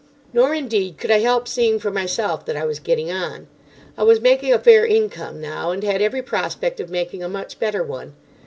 [0.33, 3.45] Nor, indeed, could I help seeing for myself that I was getting on.
[3.95, 7.59] I was making a fair income now, and had every prospect of making a much
[7.59, 8.15] better one.